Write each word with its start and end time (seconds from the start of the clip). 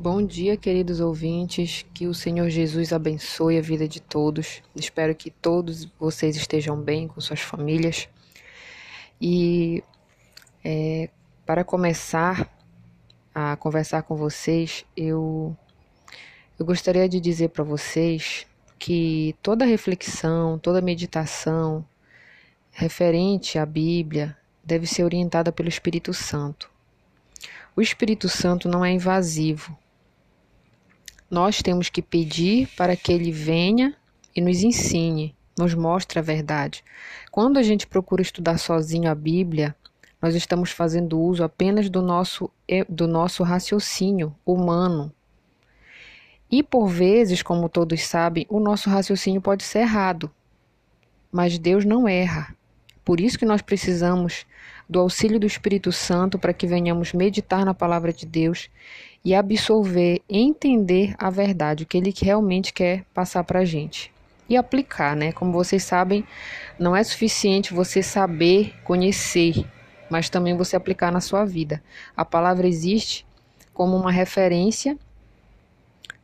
Bom 0.00 0.24
dia, 0.24 0.56
queridos 0.56 1.00
ouvintes. 1.00 1.84
Que 1.92 2.06
o 2.06 2.14
Senhor 2.14 2.48
Jesus 2.48 2.92
abençoe 2.92 3.58
a 3.58 3.60
vida 3.60 3.88
de 3.88 4.00
todos. 4.00 4.62
Espero 4.72 5.12
que 5.12 5.28
todos 5.28 5.86
vocês 5.98 6.36
estejam 6.36 6.80
bem 6.80 7.08
com 7.08 7.20
suas 7.20 7.40
famílias. 7.40 8.08
E 9.20 9.82
é, 10.64 11.10
para 11.44 11.64
começar 11.64 12.48
a 13.34 13.56
conversar 13.56 14.04
com 14.04 14.14
vocês, 14.14 14.84
eu, 14.96 15.56
eu 16.56 16.64
gostaria 16.64 17.08
de 17.08 17.18
dizer 17.18 17.48
para 17.48 17.64
vocês 17.64 18.46
que 18.78 19.34
toda 19.42 19.64
reflexão, 19.64 20.60
toda 20.60 20.80
meditação 20.80 21.84
referente 22.70 23.58
à 23.58 23.66
Bíblia 23.66 24.36
deve 24.62 24.86
ser 24.86 25.02
orientada 25.02 25.50
pelo 25.50 25.68
Espírito 25.68 26.14
Santo. 26.14 26.70
O 27.74 27.82
Espírito 27.82 28.28
Santo 28.28 28.68
não 28.68 28.84
é 28.84 28.92
invasivo, 28.92 29.76
nós 31.30 31.62
temos 31.62 31.88
que 31.88 32.00
pedir 32.00 32.68
para 32.76 32.96
que 32.96 33.12
ele 33.12 33.30
venha 33.30 33.94
e 34.34 34.40
nos 34.40 34.62
ensine, 34.62 35.34
nos 35.58 35.74
mostre 35.74 36.18
a 36.18 36.22
verdade. 36.22 36.82
Quando 37.30 37.58
a 37.58 37.62
gente 37.62 37.86
procura 37.86 38.22
estudar 38.22 38.58
sozinho 38.58 39.10
a 39.10 39.14
Bíblia, 39.14 39.74
nós 40.20 40.34
estamos 40.34 40.70
fazendo 40.70 41.20
uso 41.20 41.44
apenas 41.44 41.88
do 41.88 42.02
nosso, 42.02 42.50
do 42.88 43.06
nosso 43.06 43.42
raciocínio 43.42 44.34
humano. 44.44 45.12
E 46.50 46.62
por 46.62 46.88
vezes, 46.88 47.42
como 47.42 47.68
todos 47.68 48.02
sabem, 48.06 48.46
o 48.48 48.58
nosso 48.58 48.88
raciocínio 48.88 49.40
pode 49.40 49.62
ser 49.62 49.80
errado. 49.80 50.30
Mas 51.30 51.58
Deus 51.58 51.84
não 51.84 52.08
erra. 52.08 52.56
Por 53.04 53.20
isso 53.20 53.38
que 53.38 53.44
nós 53.44 53.60
precisamos 53.60 54.46
do 54.88 54.98
auxílio 54.98 55.38
do 55.38 55.46
Espírito 55.46 55.92
Santo 55.92 56.38
para 56.38 56.54
que 56.54 56.66
venhamos 56.66 57.12
meditar 57.12 57.64
na 57.64 57.74
palavra 57.74 58.12
de 58.12 58.24
Deus 58.24 58.70
e 59.24 59.34
absorver, 59.34 60.22
entender 60.28 61.14
a 61.18 61.30
verdade, 61.30 61.84
o 61.84 61.86
que 61.86 61.98
ele 61.98 62.14
realmente 62.16 62.72
quer 62.72 63.04
passar 63.12 63.44
para 63.44 63.60
a 63.60 63.64
gente. 63.64 64.12
E 64.48 64.56
aplicar, 64.56 65.14
né? 65.14 65.32
Como 65.32 65.52
vocês 65.52 65.84
sabem, 65.84 66.24
não 66.78 66.96
é 66.96 67.04
suficiente 67.04 67.74
você 67.74 68.02
saber, 68.02 68.74
conhecer, 68.84 69.66
mas 70.08 70.30
também 70.30 70.56
você 70.56 70.74
aplicar 70.74 71.12
na 71.12 71.20
sua 71.20 71.44
vida. 71.44 71.82
A 72.16 72.24
palavra 72.24 72.66
existe 72.66 73.26
como 73.74 73.96
uma 73.96 74.10
referência, 74.10 74.98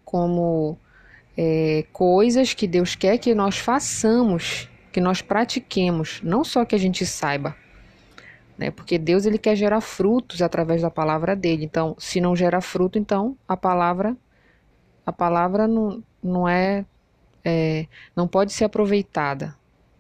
como 0.05 0.79
é, 1.37 1.85
coisas 1.93 2.55
que 2.55 2.67
Deus 2.67 2.95
quer 2.95 3.19
que 3.19 3.35
nós 3.35 3.59
façamos, 3.59 4.71
que 4.93 5.01
nós 5.01 5.21
pratiquemos, 5.21 6.21
não 6.23 6.45
só 6.45 6.65
que 6.65 6.75
a 6.75 6.79
gente 6.79 7.05
saiba, 7.05 7.55
né? 8.57 8.71
Porque 8.71 8.99
Deus 8.99 9.27
ele 9.27 9.39
quer 9.39 9.57
gerar 9.57 9.81
frutos 9.81 10.43
através 10.43 10.83
da 10.83 10.91
palavra 10.91 11.35
dele. 11.35 11.65
Então, 11.65 11.97
se 11.99 12.21
não 12.21 12.37
gera 12.37 12.61
fruto, 12.61 12.99
então 12.99 13.37
a 13.49 13.57
palavra 13.57 14.17
a 15.07 15.13
palavra 15.13 15.69
não, 15.69 16.03
não 16.23 16.49
é, 16.49 16.85
é 17.45 17.87
não 18.17 18.27
pode 18.27 18.53
ser 18.53 18.65
aproveitada. 18.65 19.55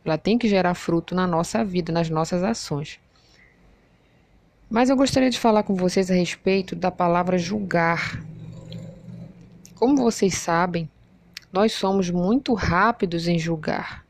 Ela 0.05 0.17
tem 0.17 0.39
que 0.39 0.49
gerar 0.49 0.75
fruto 0.75 1.15
na 1.15 1.27
nossa 1.27 1.65
vida, 1.65 1.93
nas 1.93 2.09
nossas 2.09 2.43
ações. 2.43 3.01
Mas 4.69 4.89
eu 4.89 4.97
gostaria 4.97 5.31
de 5.31 5.39
falar 5.39 5.63
com 5.63 5.75
vocês 5.75 6.11
a 6.11 6.15
respeito 6.15 6.75
da 6.75 6.91
palavra 6.91 7.39
julgar. 7.39 8.23
Como 9.75 9.97
vocês 9.97 10.35
sabem, 10.35 10.89
nós 11.53 11.73
somos 11.73 12.11
muito 12.11 12.55
rápidos 12.55 13.29
em 13.29 13.39
julgar. 13.39 14.05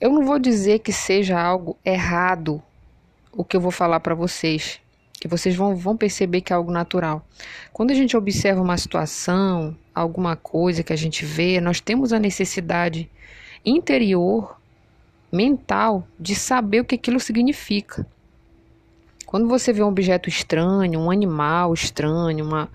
Eu 0.00 0.10
não 0.12 0.24
vou 0.24 0.38
dizer 0.38 0.80
que 0.80 0.92
seja 0.92 1.40
algo 1.40 1.76
errado 1.84 2.62
o 3.32 3.44
que 3.44 3.56
eu 3.56 3.60
vou 3.60 3.70
falar 3.70 4.00
para 4.00 4.14
vocês, 4.14 4.80
que 5.14 5.26
vocês 5.26 5.56
vão, 5.56 5.74
vão 5.74 5.96
perceber 5.96 6.42
que 6.42 6.52
é 6.52 6.56
algo 6.56 6.70
natural. 6.70 7.26
Quando 7.72 7.90
a 7.90 7.94
gente 7.94 8.16
observa 8.16 8.60
uma 8.60 8.76
situação, 8.76 9.76
alguma 9.94 10.36
coisa 10.36 10.82
que 10.82 10.92
a 10.92 10.96
gente 10.96 11.24
vê, 11.24 11.60
nós 11.60 11.80
temos 11.80 12.12
a 12.12 12.18
necessidade 12.18 13.10
interior, 13.64 14.56
mental, 15.30 16.06
de 16.18 16.34
saber 16.34 16.80
o 16.80 16.84
que 16.84 16.96
aquilo 16.96 17.18
significa. 17.18 18.06
Quando 19.24 19.48
você 19.48 19.72
vê 19.72 19.82
um 19.82 19.88
objeto 19.88 20.28
estranho, 20.28 21.00
um 21.00 21.10
animal 21.10 21.72
estranho, 21.72 22.44
uma, 22.44 22.68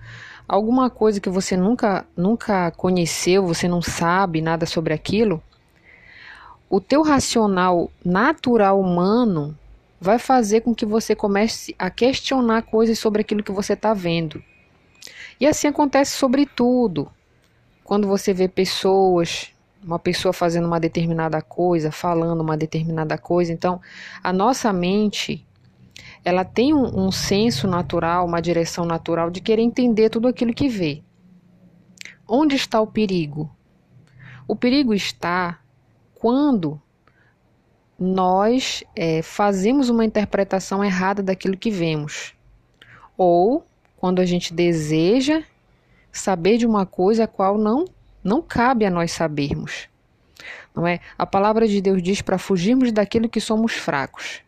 alguma 0.48 0.90
coisa 0.90 1.20
que 1.20 1.30
você 1.30 1.56
nunca, 1.56 2.04
nunca 2.16 2.72
conheceu, 2.72 3.46
você 3.46 3.68
não 3.68 3.80
sabe 3.80 4.40
nada 4.40 4.66
sobre 4.66 4.92
aquilo, 4.92 5.40
o 6.68 6.80
teu 6.80 7.02
racional 7.02 7.90
natural 8.04 8.80
humano 8.80 9.56
vai 10.00 10.18
fazer 10.18 10.60
com 10.60 10.74
que 10.74 10.86
você 10.86 11.14
comece 11.14 11.74
a 11.78 11.90
questionar 11.90 12.62
coisas 12.62 12.98
sobre 12.98 13.22
aquilo 13.22 13.42
que 13.42 13.52
você 13.52 13.72
está 13.72 13.92
vendo. 13.92 14.42
E 15.40 15.46
assim 15.46 15.68
acontece 15.68 16.12
sobre 16.12 16.46
tudo. 16.46 17.10
Quando 17.82 18.06
você 18.06 18.32
vê 18.32 18.48
pessoas, 18.48 19.52
uma 19.82 19.98
pessoa 19.98 20.32
fazendo 20.32 20.66
uma 20.66 20.80
determinada 20.80 21.40
coisa, 21.40 21.90
falando 21.90 22.40
uma 22.40 22.56
determinada 22.56 23.16
coisa, 23.16 23.52
então 23.52 23.80
a 24.22 24.32
nossa 24.32 24.72
mente 24.72 25.46
ela 26.24 26.44
tem 26.44 26.74
um, 26.74 27.06
um 27.06 27.12
senso 27.12 27.66
natural, 27.66 28.26
uma 28.26 28.40
direção 28.40 28.84
natural 28.84 29.30
de 29.30 29.40
querer 29.40 29.62
entender 29.62 30.10
tudo 30.10 30.28
aquilo 30.28 30.52
que 30.52 30.68
vê. 30.68 31.02
Onde 32.26 32.56
está 32.56 32.80
o 32.80 32.86
perigo? 32.86 33.50
O 34.46 34.54
perigo 34.54 34.92
está 34.92 35.60
quando 36.14 36.80
nós 37.98 38.84
é, 38.94 39.22
fazemos 39.22 39.88
uma 39.88 40.04
interpretação 40.04 40.84
errada 40.84 41.22
daquilo 41.22 41.56
que 41.56 41.70
vemos. 41.70 42.32
Ou 43.16 43.66
quando 43.96 44.20
a 44.20 44.24
gente 44.24 44.54
deseja 44.54 45.42
saber 46.12 46.58
de 46.58 46.66
uma 46.66 46.86
coisa 46.86 47.24
a 47.24 47.28
qual 47.28 47.58
não, 47.58 47.84
não 48.22 48.40
cabe 48.40 48.86
a 48.86 48.90
nós 48.90 49.10
sabermos. 49.10 49.88
Não 50.74 50.86
é? 50.86 51.00
A 51.18 51.26
palavra 51.26 51.66
de 51.66 51.80
Deus 51.80 52.00
diz 52.00 52.22
para 52.22 52.38
fugirmos 52.38 52.92
daquilo 52.92 53.28
que 53.28 53.40
somos 53.40 53.72
fracos. 53.72 54.42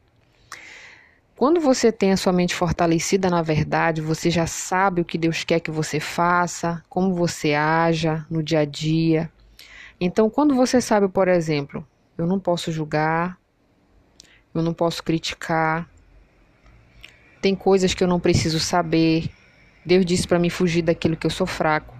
Quando 1.36 1.58
você 1.58 1.90
tem 1.90 2.12
a 2.12 2.16
sua 2.16 2.32
mente 2.32 2.54
fortalecida 2.54 3.30
na 3.30 3.42
verdade, 3.42 4.00
você 4.00 4.30
já 4.30 4.46
sabe 4.46 5.00
o 5.00 5.04
que 5.04 5.18
Deus 5.18 5.42
quer 5.42 5.58
que 5.58 5.70
você 5.70 5.98
faça, 5.98 6.84
como 6.88 7.14
você 7.14 7.54
haja 7.54 8.24
no 8.30 8.42
dia 8.42 8.60
a 8.60 8.64
dia. 8.64 9.30
Então, 9.98 10.30
quando 10.30 10.54
você 10.54 10.80
sabe, 10.80 11.08
por 11.08 11.28
exemplo, 11.28 11.84
eu 12.20 12.26
não 12.26 12.38
posso 12.38 12.70
julgar, 12.70 13.38
eu 14.54 14.62
não 14.62 14.74
posso 14.74 15.02
criticar. 15.02 15.88
Tem 17.40 17.54
coisas 17.54 17.94
que 17.94 18.04
eu 18.04 18.08
não 18.08 18.20
preciso 18.20 18.60
saber. 18.60 19.30
Deus 19.84 20.04
disse 20.04 20.28
para 20.28 20.38
mim 20.38 20.50
fugir 20.50 20.82
daquilo 20.82 21.16
que 21.16 21.26
eu 21.26 21.30
sou 21.30 21.46
fraco. 21.46 21.96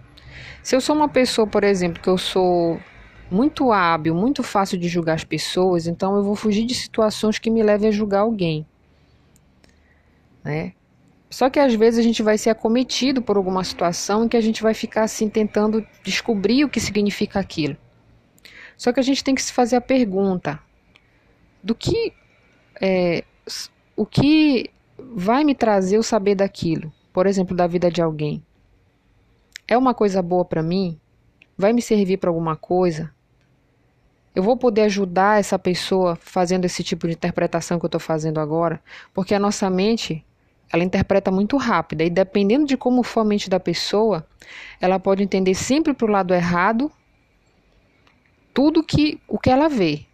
Se 0.63 0.77
eu 0.77 0.81
sou 0.81 0.95
uma 0.95 1.09
pessoa, 1.09 1.47
por 1.47 1.65
exemplo, 1.65 2.03
que 2.03 2.09
eu 2.09 2.19
sou 2.19 2.79
muito 3.31 3.73
hábil, 3.73 4.15
muito 4.15 4.43
fácil 4.43 4.77
de 4.79 4.89
julgar 4.89 5.15
as 5.15 5.25
pessoas, 5.25 5.87
então 5.87 6.17
eu 6.17 6.23
vou 6.23 6.35
fugir 6.35 6.67
de 6.67 6.75
situações 6.75 7.39
que 7.39 7.51
me 7.51 7.63
levem 7.63 7.89
a 7.89 7.93
julgar 7.93 8.21
alguém. 8.21 8.67
Né? 10.45 10.75
Só 11.31 11.49
que 11.49 11.61
às 11.61 11.75
vezes 11.75 12.01
a 12.01 12.03
gente 12.03 12.23
vai 12.23 12.37
ser 12.37 12.51
acometido 12.51 13.23
por 13.23 13.37
alguma 13.37 13.63
situação 13.63 14.25
em 14.25 14.29
que 14.29 14.37
a 14.37 14.41
gente 14.41 14.63
vai 14.63 14.75
ficar 14.75 15.05
assim 15.05 15.29
tentando 15.29 15.87
descobrir 16.03 16.65
o 16.65 16.69
que 16.69 16.81
significa 16.81 17.39
aquilo. 17.39 17.77
Só 18.81 18.95
que 18.95 19.01
a 19.01 19.03
gente 19.03 19.23
tem 19.23 19.35
que 19.35 19.43
se 19.43 19.53
fazer 19.53 19.77
a 19.77 19.81
pergunta: 19.81 20.59
do 21.63 21.75
que 21.75 22.15
é, 22.81 23.23
o 23.95 24.07
que 24.07 24.71
vai 24.99 25.45
me 25.45 25.55
trazer 25.55 25.99
o 25.99 26.03
saber 26.03 26.35
daquilo, 26.35 26.91
por 27.13 27.27
exemplo, 27.27 27.55
da 27.55 27.67
vida 27.67 27.91
de 27.91 28.01
alguém, 28.01 28.43
é 29.69 29.77
uma 29.77 29.93
coisa 29.93 30.23
boa 30.23 30.47
para 30.47 30.63
mim? 30.63 30.99
Vai 31.59 31.75
me 31.75 31.83
servir 31.83 32.17
para 32.17 32.31
alguma 32.31 32.57
coisa? 32.57 33.13
Eu 34.35 34.43
vou 34.43 34.57
poder 34.57 34.85
ajudar 34.85 35.39
essa 35.39 35.59
pessoa 35.59 36.17
fazendo 36.17 36.65
esse 36.65 36.83
tipo 36.83 37.07
de 37.07 37.13
interpretação 37.13 37.79
que 37.79 37.85
eu 37.85 37.89
estou 37.89 38.01
fazendo 38.01 38.41
agora? 38.41 38.81
Porque 39.13 39.35
a 39.35 39.39
nossa 39.39 39.69
mente, 39.69 40.25
ela 40.73 40.83
interpreta 40.83 41.31
muito 41.31 41.59
rápida 41.59 42.03
e 42.03 42.09
dependendo 42.09 42.65
de 42.65 42.79
como 42.79 43.03
for 43.03 43.21
a 43.21 43.25
mente 43.25 43.51
da 43.51 43.61
pessoa, 43.61 44.27
ela 44.81 44.99
pode 44.99 45.23
entender 45.23 45.55
sempre 45.55 45.93
para 45.93 46.07
o 46.07 46.11
lado 46.11 46.33
errado 46.33 46.91
tudo 48.53 48.83
que 48.83 49.21
o 49.29 49.39
que 49.39 49.51
ela 49.51 49.69
vê. 49.69 50.07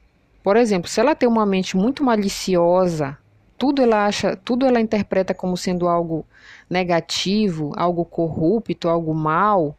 Por 0.42 0.56
exemplo, 0.56 0.88
se 0.88 1.00
ela 1.00 1.14
tem 1.14 1.28
uma 1.28 1.44
mente 1.44 1.76
muito 1.76 2.04
maliciosa, 2.04 3.18
tudo 3.58 3.82
ela 3.82 4.06
acha, 4.06 4.36
tudo 4.36 4.66
ela 4.66 4.80
interpreta 4.80 5.34
como 5.34 5.56
sendo 5.56 5.88
algo 5.88 6.24
negativo, 6.68 7.72
algo 7.76 8.04
corrupto, 8.04 8.88
algo 8.88 9.14
mal, 9.14 9.76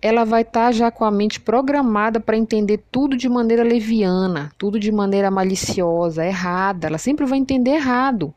ela 0.00 0.24
vai 0.24 0.42
estar 0.42 0.66
tá 0.66 0.72
já 0.72 0.90
com 0.90 1.04
a 1.04 1.10
mente 1.10 1.40
programada 1.40 2.20
para 2.20 2.36
entender 2.36 2.84
tudo 2.90 3.16
de 3.16 3.28
maneira 3.28 3.64
leviana, 3.64 4.52
tudo 4.56 4.78
de 4.78 4.92
maneira 4.92 5.30
maliciosa, 5.30 6.24
errada. 6.24 6.86
Ela 6.86 6.98
sempre 6.98 7.26
vai 7.26 7.38
entender 7.38 7.72
errado. 7.72 8.32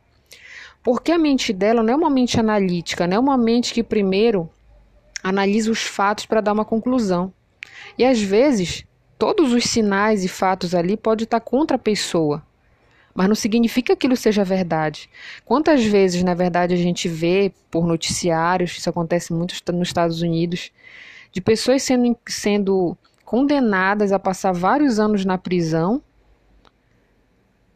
Porque 0.84 1.12
a 1.12 1.18
mente 1.20 1.54
dela 1.54 1.84
não 1.84 1.94
é 1.94 1.96
uma 1.96 2.10
mente 2.10 2.40
analítica, 2.40 3.06
não 3.06 3.18
é 3.18 3.20
uma 3.20 3.38
mente 3.38 3.74
que 3.74 3.84
primeiro 3.84 4.50
analisa 5.24 5.70
os 5.70 5.84
fatos 5.84 6.26
para 6.26 6.42
dar 6.42 6.54
uma 6.54 6.66
conclusão. 6.66 7.32
E 7.98 8.06
às 8.06 8.22
vezes 8.22 8.86
todos 9.18 9.54
os 9.54 9.66
sinais 9.66 10.24
e 10.24 10.28
fatos 10.28 10.74
ali 10.74 10.98
podem 10.98 11.26
estar 11.26 11.40
contra 11.40 11.76
a 11.76 11.80
pessoa. 11.80 12.44
mas 13.14 13.28
não 13.28 13.36
significa 13.36 13.88
que 13.88 13.92
aquilo 13.94 14.16
seja 14.16 14.44
verdade. 14.44 15.10
Quantas 15.46 15.84
vezes, 15.84 16.24
na 16.24 16.34
verdade, 16.34 16.74
a 16.74 16.78
gente 16.78 17.10
vê 17.10 17.52
por 17.70 17.86
noticiários, 17.86 18.78
isso 18.78 18.90
acontece 18.90 19.34
muito 19.34 19.54
nos 19.74 19.90
Estados 19.90 20.22
Unidos, 20.22 20.72
de 21.32 21.42
pessoas 21.42 21.84
sendo, 21.84 22.18
sendo 22.28 22.98
condenadas 23.26 24.12
a 24.12 24.20
passar 24.20 24.54
vários 24.54 25.00
anos 25.00 25.26
na 25.26 25.38
prisão 25.38 26.02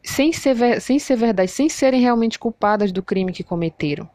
sem 0.02 0.32
ser, 0.32 0.80
sem 0.80 0.98
ser 0.98 1.16
verdade, 1.16 1.50
sem 1.50 1.68
serem 1.68 2.00
realmente 2.00 2.38
culpadas 2.38 2.92
do 2.92 3.02
crime 3.02 3.32
que 3.32 3.42
cometeram. 3.42 4.08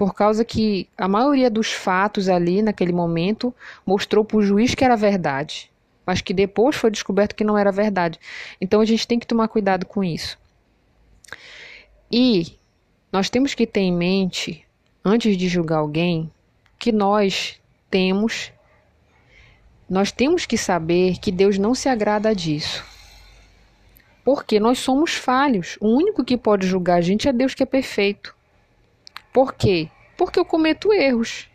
Por 0.00 0.14
causa 0.14 0.46
que 0.46 0.88
a 0.96 1.06
maioria 1.06 1.50
dos 1.50 1.70
fatos 1.70 2.26
ali, 2.26 2.62
naquele 2.62 2.90
momento, 2.90 3.54
mostrou 3.84 4.24
para 4.24 4.38
o 4.38 4.42
juiz 4.42 4.74
que 4.74 4.82
era 4.82 4.96
verdade, 4.96 5.70
mas 6.06 6.22
que 6.22 6.32
depois 6.32 6.74
foi 6.74 6.90
descoberto 6.90 7.34
que 7.34 7.44
não 7.44 7.58
era 7.58 7.70
verdade. 7.70 8.18
Então 8.58 8.80
a 8.80 8.86
gente 8.86 9.06
tem 9.06 9.18
que 9.18 9.26
tomar 9.26 9.48
cuidado 9.48 9.84
com 9.84 10.02
isso. 10.02 10.38
E 12.10 12.56
nós 13.12 13.28
temos 13.28 13.52
que 13.52 13.66
ter 13.66 13.80
em 13.80 13.92
mente, 13.92 14.64
antes 15.04 15.36
de 15.36 15.48
julgar 15.48 15.80
alguém, 15.80 16.32
que 16.78 16.92
nós 16.92 17.60
temos 17.90 18.50
nós 19.86 20.10
temos 20.10 20.46
que 20.46 20.56
saber 20.56 21.18
que 21.18 21.30
Deus 21.30 21.58
não 21.58 21.74
se 21.74 21.90
agrada 21.90 22.34
disso. 22.34 22.82
Porque 24.24 24.58
nós 24.58 24.78
somos 24.78 25.12
falhos. 25.12 25.76
O 25.78 25.88
único 25.88 26.24
que 26.24 26.38
pode 26.38 26.66
julgar 26.66 26.94
a 26.94 27.00
gente 27.02 27.28
é 27.28 27.32
Deus 27.34 27.52
que 27.52 27.62
é 27.62 27.66
perfeito. 27.66 28.39
Por 29.32 29.54
quê? 29.54 29.88
Porque 30.16 30.38
eu 30.38 30.44
cometo 30.44 30.92
erros. 30.92 31.48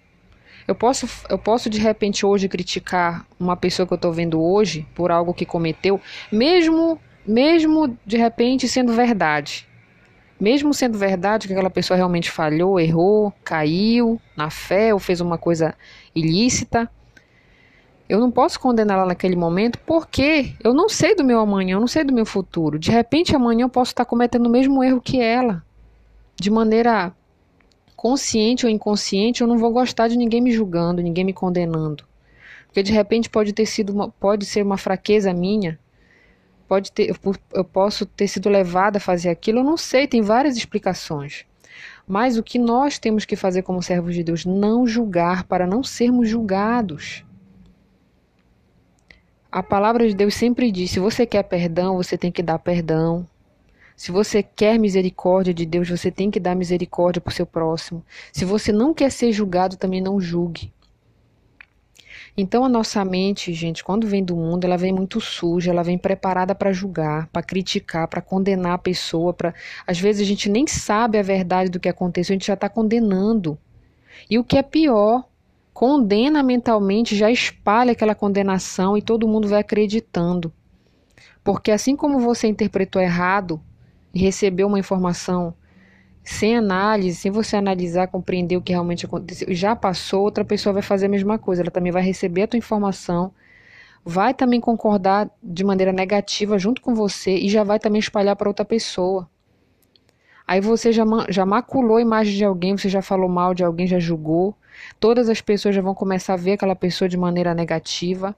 Eu 0.68 0.74
posso, 0.74 1.08
eu 1.30 1.38
posso 1.38 1.70
de 1.70 1.80
repente 1.80 2.26
hoje 2.26 2.50
criticar 2.50 3.26
uma 3.40 3.56
pessoa 3.56 3.86
que 3.86 3.94
eu 3.94 3.98
estou 3.98 4.12
vendo 4.12 4.42
hoje 4.42 4.88
por 4.96 5.12
algo 5.12 5.34
que 5.34 5.46
cometeu, 5.46 6.02
mesmo, 6.32 7.00
mesmo 7.26 7.96
de 8.06 8.18
repente 8.18 8.68
sendo 8.68 8.92
verdade. 8.94 9.68
Mesmo 10.40 10.74
sendo 10.74 10.98
verdade 10.98 11.48
que 11.48 11.54
aquela 11.54 11.70
pessoa 11.70 11.96
realmente 11.96 12.32
falhou, 12.32 12.80
errou, 12.80 13.32
caiu 13.44 14.20
na 14.36 14.50
fé 14.50 14.94
ou 14.94 15.00
fez 15.00 15.22
uma 15.22 15.38
coisa 15.38 15.76
ilícita, 16.16 16.90
eu 18.08 18.20
não 18.20 18.30
posso 18.30 18.60
condená-la 18.60 19.06
naquele 19.06 19.36
momento 19.36 19.80
porque 19.80 20.54
eu 20.64 20.74
não 20.74 20.88
sei 20.88 21.16
do 21.16 21.24
meu 21.24 21.40
amanhã, 21.40 21.76
eu 21.76 21.80
não 21.80 21.88
sei 21.88 22.04
do 22.04 22.14
meu 22.14 22.26
futuro. 22.26 22.78
De 22.78 22.92
repente, 22.92 23.36
amanhã 23.36 23.64
eu 23.64 23.70
posso 23.70 23.92
estar 23.92 24.06
cometendo 24.06 24.46
o 24.46 24.50
mesmo 24.50 24.84
erro 24.84 25.02
que 25.02 25.20
ela. 25.20 25.64
De 26.36 26.52
maneira 26.52 27.14
consciente 27.96 28.66
ou 28.66 28.72
inconsciente, 28.72 29.42
eu 29.42 29.48
não 29.48 29.58
vou 29.58 29.72
gostar 29.72 30.08
de 30.08 30.18
ninguém 30.18 30.42
me 30.42 30.52
julgando, 30.52 31.02
ninguém 31.02 31.24
me 31.24 31.34
condenando. 31.34 32.04
Porque 32.68 32.84
de 32.84 32.92
repente 32.92 33.30
pode 33.30 33.54
ter 33.54 33.66
sido 33.66 33.94
uma, 33.94 34.10
pode 34.10 34.46
ser 34.46 34.64
uma 34.64 34.78
fraqueza 34.78 35.34
minha. 35.34 35.80
Pode 36.68 36.92
ter 36.92 37.16
eu, 37.54 37.64
posso 37.64 38.06
ter 38.06 38.28
sido 38.28 38.50
levada 38.50 38.98
a 38.98 39.02
fazer 39.02 39.30
aquilo, 39.30 39.60
eu 39.60 39.64
não 39.64 39.78
sei, 39.78 40.08
tem 40.08 40.22
várias 40.22 40.58
explicações. 40.58 41.46
Mas 42.08 42.38
o 42.38 42.44
que 42.44 42.60
nós 42.60 43.00
temos 43.00 43.26
que 43.26 43.36
fazer 43.36 43.62
como 43.62 43.82
servos 43.82 44.14
de 44.14 44.24
Deus? 44.24 44.46
Não 44.46 44.86
julgar 44.86 45.44
para 45.46 45.66
não 45.66 45.84
sermos 45.84 46.30
julgados. 46.30 47.24
A 49.52 49.64
palavra 49.64 50.08
de 50.08 50.14
Deus 50.14 50.36
sempre 50.36 50.72
diz: 50.72 50.92
se 50.92 51.00
você 51.00 51.26
quer 51.26 51.44
perdão, 51.44 51.96
você 51.96 52.18
tem 52.18 52.32
que 52.32 52.44
dar 52.44 52.60
perdão. 52.60 53.26
Se 53.96 54.12
você 54.12 54.44
quer 54.44 54.78
misericórdia 54.78 55.54
de 55.54 55.66
Deus, 55.66 55.90
você 55.90 56.12
tem 56.12 56.30
que 56.30 56.40
dar 56.40 56.54
misericórdia 56.54 57.22
para 57.22 57.32
o 57.32 57.34
seu 57.34 57.46
próximo. 57.46 58.04
Se 58.32 58.44
você 58.44 58.72
não 58.72 58.94
quer 58.94 59.10
ser 59.10 59.32
julgado, 59.32 59.78
também 59.78 60.02
não 60.02 60.20
julgue. 60.20 60.74
Então 62.38 62.66
a 62.66 62.70
nossa 62.70 63.06
mente, 63.06 63.54
gente, 63.54 63.82
quando 63.82 64.06
vem 64.06 64.22
do 64.22 64.36
mundo, 64.36 64.66
ela 64.66 64.78
vem 64.78 64.92
muito 64.92 65.22
suja, 65.22 65.72
ela 65.72 65.84
vem 65.84 65.98
preparada 65.98 66.54
para 66.54 66.74
julgar, 66.74 67.28
para 67.28 67.42
criticar, 67.42 68.10
para 68.10 68.22
condenar 68.22 68.74
a 68.74 68.78
pessoa, 68.78 69.34
para 69.34 69.54
às 69.88 69.98
vezes 69.98 70.22
a 70.22 70.26
gente 70.26 70.50
nem 70.50 70.68
sabe 70.68 71.18
a 71.18 71.24
verdade 71.24 71.70
do 71.70 71.80
que 71.80 71.88
aconteceu, 71.88 72.34
a 72.34 72.36
gente 72.36 72.48
já 72.48 72.56
está 72.56 72.68
condenando. 72.68 73.58
E 74.30 74.38
o 74.38 74.44
que 74.44 74.58
é 74.58 74.64
pior, 74.64 75.24
condena 75.74 76.44
mentalmente, 76.44 77.16
já 77.16 77.32
espalha 77.32 77.94
aquela 77.94 78.14
condenação 78.14 78.98
e 78.98 79.02
todo 79.02 79.28
mundo 79.28 79.48
vai 79.48 79.62
acreditando. 79.62 80.52
Porque 81.42 81.72
assim 81.72 81.96
como 81.96 82.20
você 82.20 82.48
interpretou 82.48 83.02
errado 83.02 83.62
e 84.16 84.20
recebeu 84.20 84.68
uma 84.68 84.80
informação 84.80 85.54
sem 86.24 86.58
análise, 86.58 87.18
sem 87.18 87.30
você 87.30 87.58
analisar, 87.58 88.08
compreender 88.08 88.56
o 88.56 88.62
que 88.62 88.72
realmente 88.72 89.06
aconteceu, 89.06 89.54
já 89.54 89.76
passou, 89.76 90.24
outra 90.24 90.46
pessoa 90.46 90.74
vai 90.74 90.82
fazer 90.82 91.08
a 91.08 91.10
mesma 91.10 91.38
coisa, 91.38 91.62
ela 91.62 91.70
também 91.70 91.92
vai 91.92 92.02
receber 92.02 92.44
a 92.44 92.48
tua 92.48 92.58
informação, 92.58 93.32
vai 94.04 94.34
também 94.34 94.62
concordar 94.62 95.30
de 95.44 95.64
maneira 95.64 95.92
negativa 95.92 96.58
junto 96.58 96.82
com 96.82 96.96
você 96.96 97.36
e 97.36 97.50
já 97.50 97.64
vai 97.64 97.78
também 97.78 98.00
espalhar 98.00 98.36
para 98.38 98.50
outra 98.50 98.64
pessoa. 98.66 99.30
Aí 100.48 100.62
você 100.62 100.92
já, 100.92 101.04
já 101.28 101.46
maculou 101.46 101.98
a 101.98 102.02
imagem 102.02 102.36
de 102.36 102.46
alguém, 102.46 102.78
você 102.78 102.88
já 102.88 103.02
falou 103.02 103.28
mal 103.28 103.54
de 103.54 103.64
alguém, 103.64 103.88
já 103.88 104.00
julgou. 104.00 104.56
Todas 105.00 105.28
as 105.28 105.42
pessoas 105.42 105.76
já 105.76 105.82
vão 105.82 105.96
começar 105.96 106.34
a 106.34 106.38
ver 106.38 106.54
aquela 106.54 106.76
pessoa 106.76 107.10
de 107.10 107.18
maneira 107.18 107.54
negativa. 107.54 108.36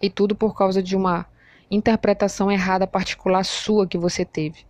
E 0.00 0.08
tudo 0.08 0.36
por 0.36 0.56
causa 0.56 0.80
de 0.80 0.94
uma 0.94 1.26
interpretação 1.70 2.50
errada 2.50 2.86
particular 2.86 3.44
sua 3.44 3.86
que 3.86 3.98
você 3.98 4.24
teve. 4.24 4.64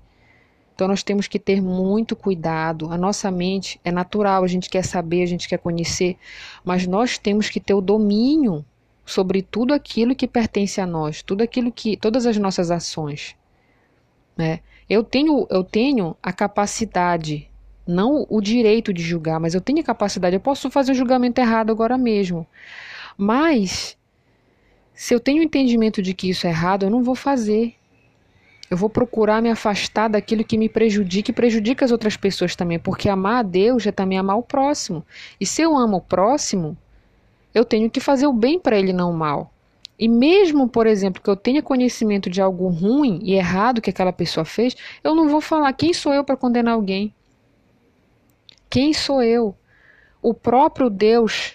Então 0.75 0.89
nós 0.89 1.03
temos 1.03 1.29
que 1.29 1.39
ter 1.39 1.63
muito 1.63 2.17
cuidado. 2.17 2.91
A 2.91 2.99
nossa 2.99 3.31
mente 3.31 3.81
é 3.85 3.93
natural, 3.93 4.43
a 4.43 4.49
gente 4.49 4.69
quer 4.69 4.85
saber, 4.85 5.23
a 5.23 5.27
gente 5.27 5.49
quer 5.49 5.59
conhecer, 5.59 6.17
mas 6.65 6.87
nós 6.87 7.17
temos 7.17 7.49
que 7.49 7.61
ter 7.61 7.75
o 7.75 7.81
domínio 7.81 8.65
sobre 9.07 9.43
tudo 9.43 9.73
aquilo 9.73 10.15
que 10.15 10.27
pertence 10.27 10.81
a 10.81 10.87
nós, 10.87 11.23
tudo 11.23 11.43
aquilo 11.43 11.71
que, 11.71 11.97
todas 11.97 12.27
as 12.27 12.37
nossas 12.39 12.71
ações, 12.71 13.37
né? 14.37 14.61
Eu 14.89 15.03
tenho, 15.03 15.47
eu 15.51 15.65
tenho 15.65 16.17
a 16.23 16.33
capacidade, 16.33 17.51
não 17.87 18.27
o 18.29 18.41
direito 18.41 18.93
de 18.93 19.03
julgar, 19.03 19.41
mas 19.41 19.55
eu 19.55 19.61
tenho 19.61 19.81
a 19.81 19.85
capacidade. 19.85 20.37
Eu 20.37 20.41
posso 20.41 20.71
fazer 20.71 20.93
um 20.93 20.95
julgamento 20.95 21.41
errado 21.41 21.71
agora 21.71 21.97
mesmo. 21.97 22.47
Mas, 23.17 23.97
se 24.95 25.13
eu 25.13 25.19
tenho 25.19 25.43
entendimento 25.43 26.01
de 26.01 26.15
que 26.15 26.31
isso 26.31 26.47
é 26.47 26.51
errado, 26.51 26.85
eu 26.85 26.91
não 26.91 27.03
vou 27.03 27.17
fazer. 27.17 27.75
Eu 28.71 28.77
vou 28.77 28.89
procurar 28.89 29.43
me 29.43 29.51
afastar 29.51 30.09
daquilo 30.09 30.45
que 30.45 30.57
me 30.57 30.69
prejudica 30.69 31.31
e 31.31 31.35
prejudica 31.35 31.85
as 31.85 31.91
outras 31.91 32.17
pessoas 32.17 32.57
também, 32.57 32.79
porque 32.79 33.09
amar 33.09 33.41
a 33.41 33.43
Deus 33.43 33.87
é 33.87 33.93
também 33.93 34.19
amar 34.19 34.39
o 34.39 34.43
próximo. 34.43 35.05
E 35.41 35.45
se 35.45 35.61
eu 35.63 35.77
amo 35.77 35.99
o 35.99 36.01
próximo, 36.01 36.77
eu 37.53 37.65
tenho 37.65 37.91
que 37.91 38.01
fazer 38.01 38.27
o 38.27 38.33
bem 38.33 38.59
para 38.59 38.79
ele, 38.79 38.93
não 38.93 39.11
o 39.11 39.17
mal. 39.17 39.53
E 39.99 40.09
mesmo, 40.09 40.69
por 40.69 40.87
exemplo, 40.87 41.23
que 41.23 41.31
eu 41.31 41.37
tenha 41.37 41.63
conhecimento 41.63 42.31
de 42.31 42.41
algo 42.41 42.69
ruim 42.69 43.21
e 43.23 43.35
errado 43.35 43.81
que 43.81 43.91
aquela 43.91 44.13
pessoa 44.13 44.45
fez, 44.45 44.77
eu 45.03 45.15
não 45.15 45.29
vou 45.29 45.41
falar 45.41 45.73
quem 45.73 45.93
sou 45.93 46.13
eu 46.13 46.25
para 46.25 46.37
condenar 46.37 46.75
alguém. 46.75 47.15
Quem 48.69 48.93
sou 48.93 49.23
eu? 49.23 49.55
O 50.21 50.35
próprio 50.35 50.89
Deus 50.89 51.55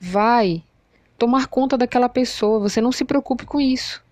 vai 0.00 0.64
tomar 1.18 1.46
conta 1.46 1.76
daquela 1.76 2.08
pessoa. 2.08 2.60
Você 2.60 2.80
não 2.80 2.92
se 2.92 3.04
preocupe 3.04 3.44
com 3.44 3.60
isso. 3.60 4.02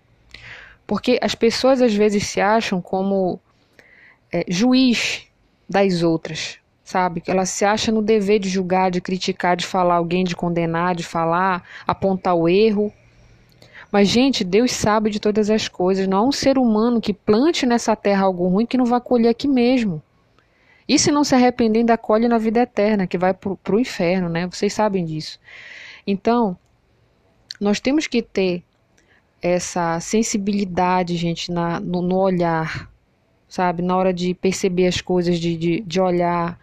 Porque 0.86 1.18
as 1.22 1.34
pessoas 1.34 1.80
às 1.80 1.94
vezes 1.94 2.26
se 2.26 2.40
acham 2.40 2.80
como 2.80 3.40
é, 4.32 4.44
juiz 4.48 5.26
das 5.68 6.02
outras, 6.02 6.58
sabe? 6.82 7.22
Ela 7.26 7.46
se 7.46 7.64
acha 7.64 7.90
no 7.90 8.02
dever 8.02 8.38
de 8.38 8.48
julgar, 8.48 8.90
de 8.90 9.00
criticar, 9.00 9.56
de 9.56 9.66
falar 9.66 9.94
alguém, 9.94 10.24
de 10.24 10.36
condenar, 10.36 10.94
de 10.94 11.02
falar, 11.02 11.62
apontar 11.86 12.34
o 12.34 12.48
erro. 12.48 12.92
Mas, 13.90 14.08
gente, 14.08 14.44
Deus 14.44 14.72
sabe 14.72 15.08
de 15.08 15.20
todas 15.20 15.48
as 15.48 15.68
coisas. 15.68 16.06
Não 16.06 16.18
há 16.18 16.22
um 16.22 16.32
ser 16.32 16.58
humano 16.58 17.00
que 17.00 17.14
plante 17.14 17.64
nessa 17.64 17.94
terra 17.94 18.24
algo 18.24 18.48
ruim 18.48 18.66
que 18.66 18.76
não 18.76 18.84
vai 18.84 19.00
colher 19.00 19.28
aqui 19.28 19.48
mesmo. 19.48 20.02
E 20.86 20.98
se 20.98 21.10
não 21.10 21.24
se 21.24 21.34
arrepender, 21.34 21.78
ainda 21.78 21.96
colhe 21.96 22.28
na 22.28 22.36
vida 22.36 22.60
eterna, 22.60 23.06
que 23.06 23.16
vai 23.16 23.32
para 23.32 23.74
o 23.74 23.80
inferno, 23.80 24.28
né? 24.28 24.46
Vocês 24.46 24.72
sabem 24.74 25.04
disso. 25.04 25.38
Então, 26.06 26.58
nós 27.60 27.80
temos 27.80 28.06
que 28.06 28.22
ter 28.22 28.62
essa 29.40 30.00
sensibilidade, 30.00 31.16
gente, 31.16 31.52
na, 31.52 31.78
no, 31.78 32.00
no 32.00 32.16
olhar, 32.16 32.90
sabe? 33.48 33.82
Na 33.82 33.96
hora 33.96 34.12
de 34.12 34.34
perceber 34.34 34.86
as 34.86 35.00
coisas, 35.00 35.38
de, 35.38 35.56
de, 35.56 35.80
de 35.80 36.00
olhar, 36.00 36.58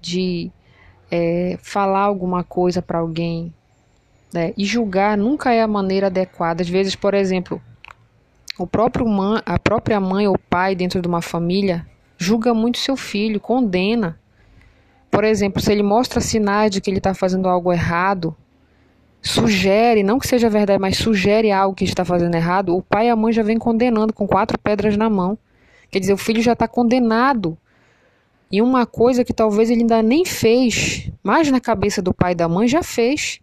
de 0.00 0.50
é, 1.10 1.58
falar 1.62 2.02
alguma 2.02 2.44
coisa 2.44 2.80
para 2.80 2.98
alguém, 2.98 3.52
né? 4.32 4.54
E 4.56 4.64
julgar 4.64 5.18
nunca 5.18 5.52
é 5.52 5.60
a 5.60 5.68
maneira 5.68 6.06
adequada. 6.06 6.62
Às 6.62 6.68
vezes, 6.68 6.94
por 6.94 7.12
exemplo, 7.12 7.60
o 8.58 8.66
próprio 8.66 9.06
mãe, 9.06 9.42
a 9.44 9.58
própria 9.58 9.98
mãe 9.98 10.26
ou 10.28 10.38
pai 10.38 10.74
dentro 10.74 11.02
de 11.02 11.08
uma 11.08 11.22
família 11.22 11.86
julga 12.16 12.54
muito 12.54 12.78
seu 12.78 12.96
filho, 12.96 13.40
condena. 13.40 14.18
Por 15.10 15.24
exemplo, 15.24 15.60
se 15.60 15.72
ele 15.72 15.82
mostra 15.82 16.20
sinais 16.20 16.70
de 16.70 16.80
que 16.80 16.88
ele 16.88 16.98
está 16.98 17.12
fazendo 17.12 17.48
algo 17.48 17.72
errado, 17.72 18.34
sugere, 19.22 20.02
não 20.02 20.18
que 20.18 20.26
seja 20.26 20.50
verdade, 20.50 20.80
mas 20.80 20.96
sugere 20.96 21.52
algo 21.52 21.74
que 21.74 21.84
está 21.84 22.04
fazendo 22.04 22.34
errado, 22.34 22.76
o 22.76 22.82
pai 22.82 23.06
e 23.06 23.10
a 23.10 23.16
mãe 23.16 23.32
já 23.32 23.42
vem 23.42 23.56
condenando 23.56 24.12
com 24.12 24.26
quatro 24.26 24.58
pedras 24.58 24.96
na 24.96 25.08
mão. 25.08 25.38
Quer 25.90 26.00
dizer, 26.00 26.12
o 26.12 26.18
filho 26.18 26.42
já 26.42 26.54
está 26.54 26.66
condenado 26.66 27.56
em 28.50 28.60
uma 28.60 28.84
coisa 28.84 29.24
que 29.24 29.32
talvez 29.32 29.70
ele 29.70 29.82
ainda 29.82 30.02
nem 30.02 30.24
fez, 30.24 31.10
mas 31.22 31.50
na 31.50 31.60
cabeça 31.60 32.02
do 32.02 32.12
pai 32.12 32.32
e 32.32 32.34
da 32.34 32.48
mãe 32.48 32.66
já 32.66 32.82
fez. 32.82 33.40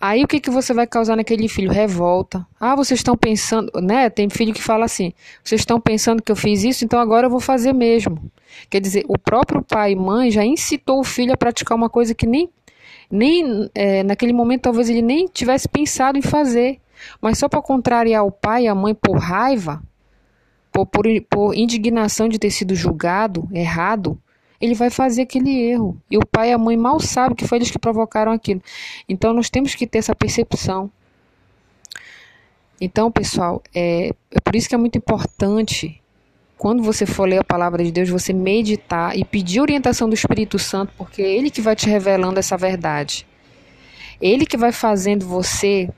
Aí 0.00 0.22
o 0.22 0.28
que, 0.28 0.38
que 0.38 0.50
você 0.50 0.74
vai 0.74 0.86
causar 0.86 1.16
naquele 1.16 1.48
filho? 1.48 1.72
Revolta. 1.72 2.46
Ah, 2.60 2.76
vocês 2.76 3.00
estão 3.00 3.16
pensando, 3.16 3.72
né? 3.80 4.10
Tem 4.10 4.28
filho 4.28 4.52
que 4.52 4.62
fala 4.62 4.84
assim: 4.84 5.14
vocês 5.42 5.62
estão 5.62 5.80
pensando 5.80 6.22
que 6.22 6.30
eu 6.30 6.36
fiz 6.36 6.62
isso, 6.62 6.84
então 6.84 7.00
agora 7.00 7.26
eu 7.26 7.30
vou 7.30 7.40
fazer 7.40 7.72
mesmo. 7.72 8.30
Quer 8.68 8.82
dizer, 8.82 9.04
o 9.08 9.18
próprio 9.18 9.62
pai 9.62 9.92
e 9.92 9.96
mãe 9.96 10.30
já 10.30 10.44
incitou 10.44 11.00
o 11.00 11.04
filho 11.04 11.32
a 11.32 11.36
praticar 11.38 11.74
uma 11.74 11.88
coisa 11.88 12.14
que 12.14 12.26
nem, 12.26 12.50
nem 13.14 13.70
é, 13.74 14.02
naquele 14.02 14.32
momento 14.32 14.62
talvez 14.62 14.90
ele 14.90 15.00
nem 15.00 15.28
tivesse 15.28 15.68
pensado 15.68 16.18
em 16.18 16.22
fazer. 16.22 16.80
Mas 17.20 17.38
só 17.38 17.48
para 17.48 17.62
contrariar 17.62 18.24
o 18.24 18.32
pai 18.32 18.64
e 18.64 18.68
a 18.68 18.74
mãe 18.74 18.94
por 18.94 19.16
raiva, 19.18 19.80
por, 20.72 20.86
por, 20.86 21.04
por 21.30 21.54
indignação 21.54 22.28
de 22.28 22.38
ter 22.38 22.50
sido 22.50 22.74
julgado 22.74 23.48
errado, 23.52 24.18
ele 24.60 24.74
vai 24.74 24.90
fazer 24.90 25.22
aquele 25.22 25.50
erro. 25.50 25.96
E 26.10 26.16
o 26.16 26.26
pai 26.26 26.50
e 26.50 26.52
a 26.52 26.58
mãe 26.58 26.76
mal 26.76 26.98
sabem 26.98 27.36
que 27.36 27.46
foi 27.46 27.58
eles 27.58 27.70
que 27.70 27.78
provocaram 27.78 28.32
aquilo. 28.32 28.60
Então 29.08 29.32
nós 29.32 29.48
temos 29.48 29.74
que 29.74 29.86
ter 29.86 29.98
essa 29.98 30.14
percepção. 30.14 30.90
Então, 32.80 33.12
pessoal, 33.12 33.62
é, 33.72 34.08
é 34.30 34.40
por 34.42 34.56
isso 34.56 34.68
que 34.68 34.74
é 34.74 34.78
muito 34.78 34.98
importante, 34.98 36.02
quando 36.56 36.82
você 36.82 37.04
for 37.04 37.28
ler 37.28 37.38
a 37.38 37.44
palavra 37.44 37.82
de 37.84 37.90
Deus, 37.90 38.08
você 38.08 38.32
meditar 38.32 39.16
e 39.16 39.24
pedir 39.24 39.60
orientação 39.60 40.08
do 40.08 40.14
Espírito 40.14 40.58
Santo, 40.58 40.92
porque 40.96 41.22
é 41.22 41.36
ele 41.36 41.50
que 41.50 41.60
vai 41.60 41.74
te 41.74 41.88
revelando 41.88 42.38
essa 42.38 42.56
verdade. 42.56 43.26
Ele 44.20 44.46
que 44.46 44.56
vai 44.56 44.72
fazendo 44.72 45.26
você 45.26 45.90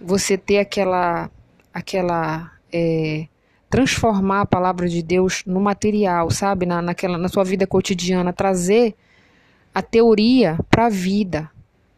você 0.00 0.38
ter 0.38 0.58
aquela 0.58 1.30
aquela 1.72 2.52
é, 2.72 3.26
transformar 3.68 4.42
a 4.42 4.46
palavra 4.46 4.88
de 4.88 5.02
Deus 5.02 5.42
no 5.46 5.60
material, 5.60 6.30
sabe? 6.30 6.64
Na, 6.66 6.80
naquela, 6.80 7.18
na 7.18 7.28
sua 7.28 7.44
vida 7.44 7.66
cotidiana, 7.66 8.32
trazer 8.32 8.94
a 9.74 9.82
teoria 9.82 10.58
para 10.70 10.86
a 10.86 10.88
vida, 10.88 11.50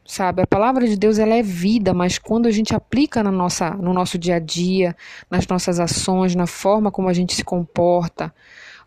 sabe? 0.04 0.42
A 0.42 0.46
palavra 0.46 0.86
de 0.86 0.96
Deus 0.96 1.18
ela 1.18 1.34
é 1.34 1.42
vida, 1.42 1.94
mas 1.94 2.18
quando 2.18 2.46
a 2.46 2.50
gente 2.50 2.74
aplica 2.74 3.22
na 3.22 3.30
nossa, 3.30 3.70
no 3.70 3.92
nosso 3.92 4.18
dia 4.18 4.36
a 4.36 4.38
dia, 4.38 4.96
nas 5.30 5.46
nossas 5.46 5.78
ações, 5.78 6.34
na 6.34 6.46
forma 6.46 6.90
como 6.90 7.08
a 7.08 7.12
gente 7.12 7.34
se 7.34 7.44
comporta, 7.44 8.34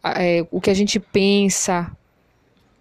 é, 0.03 0.45
o 0.51 0.59
que 0.59 0.69
a 0.69 0.73
gente 0.73 0.99
pensa, 0.99 1.89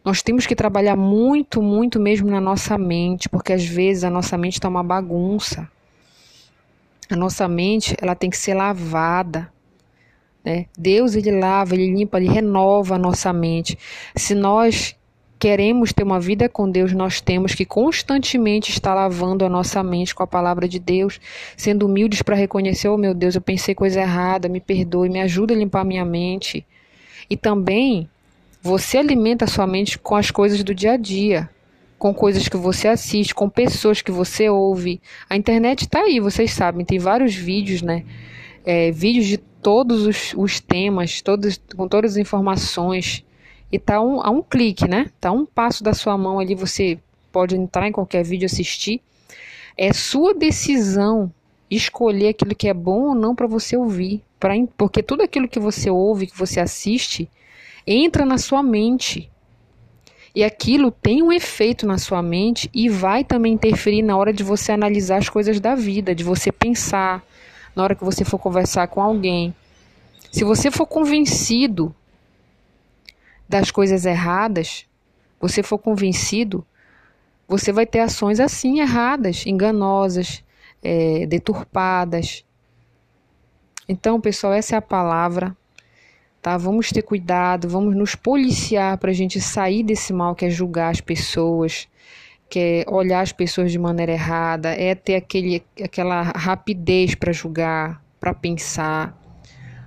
nós 0.05 0.23
temos 0.23 0.47
que 0.47 0.57
trabalhar 0.57 0.97
muito, 0.97 1.63
muito 1.63 2.01
mesmo 2.01 2.29
na 2.29 2.41
nossa 2.41 2.77
mente, 2.77 3.29
porque 3.29 3.53
às 3.53 3.65
vezes 3.65 4.03
a 4.03 4.11
nossa 4.11 4.37
mente 4.37 4.55
está 4.55 4.69
uma 4.69 4.83
bagunça. 4.83 5.69
A 7.09 7.17
nossa 7.17 7.47
mente 7.47 7.95
ela 8.01 8.15
tem 8.15 8.29
que 8.29 8.37
ser 8.37 8.55
lavada. 8.55 9.53
Né? 10.45 10.67
Deus 10.77 11.15
ele 11.15 11.31
lava, 11.31 11.75
ele 11.75 11.95
limpa, 11.95 12.19
ele 12.19 12.29
renova 12.29 12.97
a 12.97 12.99
nossa 12.99 13.33
mente. 13.33 13.79
Se 14.17 14.35
nós 14.35 14.97
queremos 15.43 15.93
ter 15.93 16.05
uma 16.05 16.21
vida 16.21 16.49
com 16.49 16.71
Deus, 16.71 16.93
nós 16.93 17.21
temos 17.21 17.53
que 17.53 17.65
constantemente 17.65 18.71
estar 18.71 18.95
lavando 18.95 19.45
a 19.45 19.49
nossa 19.49 19.83
mente 19.83 20.15
com 20.15 20.23
a 20.23 20.27
palavra 20.27 20.69
de 20.69 20.79
Deus, 20.79 21.19
sendo 21.57 21.87
humildes 21.87 22.23
para 22.23 22.37
reconhecer, 22.37 22.89
oh 22.89 22.97
meu 22.97 23.13
Deus, 23.13 23.35
eu 23.35 23.41
pensei 23.41 23.75
coisa 23.75 24.03
errada, 24.03 24.49
me 24.49 24.61
perdoe, 24.61 25.09
me 25.09 25.21
ajuda 25.21 25.53
a 25.53 25.57
limpar 25.57 25.85
minha 25.85 26.05
mente. 26.05 26.65
E 27.29 27.37
também 27.37 28.09
você 28.63 28.99
alimenta 28.99 29.45
a 29.45 29.49
sua 29.49 29.67
mente 29.67 29.99
com 29.99 30.15
as 30.15 30.31
coisas 30.31 30.63
do 30.63 30.73
dia 30.73 30.93
a 30.93 30.97
dia, 30.97 31.51
com 31.99 32.15
coisas 32.15 32.47
que 32.47 32.57
você 32.57 32.87
assiste, 32.87 33.35
com 33.35 33.49
pessoas 33.49 34.01
que 34.01 34.13
você 34.13 34.49
ouve. 34.49 35.01
A 35.29 35.37
internet 35.37 35.81
está 35.81 36.03
aí, 36.03 36.21
vocês 36.21 36.53
sabem, 36.53 36.85
tem 36.85 37.01
vários 37.01 37.35
vídeos, 37.35 37.83
né? 37.83 38.05
É, 38.65 38.93
vídeos 38.93 39.27
de 39.27 39.39
todos 39.39 40.07
os, 40.07 40.35
os 40.37 40.61
temas, 40.61 41.21
todos, 41.21 41.61
com 41.77 41.89
todas 41.89 42.13
as 42.13 42.17
informações. 42.19 43.25
E 43.73 43.79
tá 43.79 44.03
um, 44.03 44.21
a 44.21 44.29
um 44.29 44.43
clique, 44.43 44.87
né? 44.87 45.11
Tá 45.19 45.33
um 45.33 45.47
passo 45.47 45.83
da 45.83 45.95
sua 45.95 46.19
mão 46.19 46.39
ali, 46.39 46.55
você 46.55 46.99
pode 47.33 47.57
entrar 47.57 47.89
em 47.89 47.93
qualquer 47.93 48.23
vídeo 48.23 48.45
assistir. 48.45 49.01
É 49.77 49.95
sua 49.95 50.35
decisão 50.35 51.33
escolher 51.71 52.29
aquilo 52.29 52.55
que 52.55 52.69
é 52.69 52.75
bom 52.75 53.09
ou 53.09 53.15
não 53.15 53.35
para 53.35 53.47
você 53.47 53.75
ouvir, 53.75 54.23
pra, 54.39 54.53
porque 54.77 55.03
tudo 55.03 55.23
aquilo 55.23 55.49
que 55.49 55.59
você 55.59 55.89
ouve, 55.89 56.27
que 56.27 56.39
você 56.39 56.61
assiste, 56.61 57.31
entra 57.87 58.27
na 58.27 58.37
sua 58.37 58.63
mente. 58.63 59.31
E 60.35 60.45
aquilo 60.45 60.91
tem 60.91 61.23
um 61.23 61.33
efeito 61.33 61.87
na 61.87 61.97
sua 61.97 62.23
mente 62.23 62.71
e 62.75 62.91
vai 62.91 63.25
também 63.25 63.55
interferir 63.55 64.03
na 64.03 64.17
hora 64.17 64.33
de 64.33 64.43
você 64.43 64.73
analisar 64.73 65.17
as 65.17 65.31
coisas 65.31 65.61
da 65.61 65.75
vida, 65.75 66.15
de 66.15 66.25
você 66.25 66.53
pensar, 66.53 67.25
na 67.75 67.83
hora 67.83 67.95
que 67.95 68.05
você 68.05 68.25
for 68.25 68.39
conversar 68.39 68.89
com 68.89 69.01
alguém. 69.01 69.55
Se 70.31 70.45
você 70.45 70.71
for 70.71 70.87
convencido 70.87 71.95
das 73.53 73.71
coisas 73.71 74.07
erradas, 74.07 74.87
você 75.39 75.63
for 75.63 75.77
convencido, 75.77 76.67
você 77.47 77.71
vai 77.71 77.85
ter 77.85 77.99
ações 77.99 78.41
assim 78.41 78.81
erradas, 78.81 79.45
enganosas, 79.47 80.43
é, 80.83 81.27
deturpadas. 81.27 82.47
Então, 83.87 84.19
pessoal, 84.19 84.55
essa 84.55 84.75
é 84.75 84.79
a 84.79 84.83
palavra. 84.83 85.55
Tá? 86.41 86.57
Vamos 86.57 86.89
ter 86.89 87.03
cuidado, 87.03 87.69
vamos 87.69 87.95
nos 87.95 88.15
policiar 88.15 88.97
para 88.97 89.11
a 89.11 89.15
gente 89.15 89.39
sair 89.39 89.83
desse 89.83 90.15
mal 90.15 90.35
que 90.35 90.47
é 90.47 90.51
julgar 90.51 90.91
as 90.91 91.03
pessoas, 91.03 91.87
que 92.49 92.59
é 92.59 92.91
olhar 92.91 93.21
as 93.21 93.33
pessoas 93.33 93.71
de 93.71 93.79
maneira 93.79 94.13
errada, 94.13 94.71
é 94.71 94.95
ter 94.95 95.17
aquele, 95.17 95.63
aquela 95.85 96.23
rapidez 96.23 97.15
para 97.15 97.33
julgar, 97.33 98.03
para 98.19 98.33
pensar. 98.33 99.22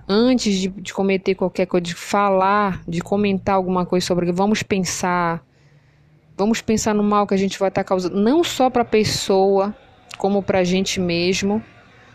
Antes 0.08 0.56
de, 0.56 0.68
de, 0.68 0.94
cometer 0.94 1.34
qualquer 1.34 1.66
coisa, 1.66 1.84
de 1.84 1.96
falar, 1.96 2.84
de 2.88 3.02
comentar 3.02 3.56
alguma 3.56 3.86
coisa 3.86 4.06
sobre 4.06 4.32
vamos 4.32 4.62
pensar. 4.62 5.44
Vamos 6.38 6.62
pensar 6.62 6.94
no 6.94 7.02
mal 7.02 7.26
que 7.26 7.34
a 7.34 7.38
gente 7.38 7.58
vai 7.58 7.70
estar 7.70 7.84
causando, 7.84 8.20
não 8.20 8.44
só 8.44 8.70
para 8.70 8.84
a 8.84 8.86
pessoa, 8.86 9.76
como 10.18 10.44
para 10.44 10.60
a 10.60 10.64
gente 10.64 11.00
mesmo, 11.00 11.64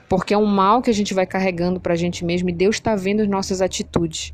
porque 0.09 0.35
é 0.35 0.39
um 0.39 0.47
mal 0.47 0.83
que 0.83 0.91
a 0.91 0.95
gente 0.95 1.15
vai 1.15 1.27
carregando 1.27 1.81
para 1.81 1.95
a 1.95 1.97
gente 1.97 2.25
mesmo 2.25 2.49
e 2.51 2.53
Deus 2.53 2.77
está 2.77 2.95
vendo 2.95 3.23
as 3.23 3.29
nossas 3.29 3.61
atitudes. 3.61 4.33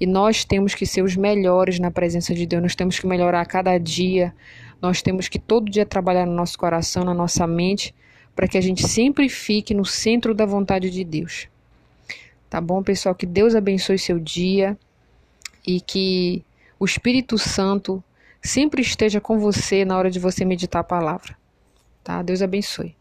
E 0.00 0.06
nós 0.06 0.44
temos 0.44 0.74
que 0.74 0.84
ser 0.84 1.02
os 1.02 1.14
melhores 1.14 1.78
na 1.78 1.90
presença 1.90 2.34
de 2.34 2.46
Deus, 2.46 2.62
nós 2.62 2.74
temos 2.74 2.98
que 2.98 3.06
melhorar 3.06 3.40
a 3.42 3.46
cada 3.46 3.78
dia, 3.78 4.34
nós 4.82 5.00
temos 5.00 5.28
que 5.28 5.38
todo 5.38 5.70
dia 5.70 5.86
trabalhar 5.86 6.26
no 6.26 6.34
nosso 6.34 6.58
coração, 6.58 7.04
na 7.04 7.14
nossa 7.14 7.46
mente, 7.46 7.94
para 8.34 8.48
que 8.48 8.58
a 8.58 8.60
gente 8.60 8.86
sempre 8.86 9.28
fique 9.28 9.72
no 9.72 9.84
centro 9.84 10.34
da 10.34 10.44
vontade 10.44 10.90
de 10.90 11.04
Deus. 11.04 11.48
Tá 12.54 12.60
bom, 12.60 12.84
pessoal? 12.84 13.16
Que 13.16 13.26
Deus 13.26 13.56
abençoe 13.56 13.98
seu 13.98 14.16
dia 14.16 14.78
e 15.66 15.80
que 15.80 16.44
o 16.78 16.84
Espírito 16.84 17.36
Santo 17.36 18.00
sempre 18.40 18.80
esteja 18.80 19.20
com 19.20 19.40
você 19.40 19.84
na 19.84 19.98
hora 19.98 20.08
de 20.08 20.20
você 20.20 20.44
meditar 20.44 20.78
a 20.78 20.84
palavra. 20.84 21.36
Tá? 22.04 22.22
Deus 22.22 22.42
abençoe. 22.42 22.94